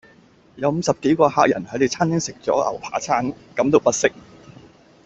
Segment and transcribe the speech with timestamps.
[0.55, 4.11] 有五十幾個客人喺你餐廳食咗牛扒餐，感到不適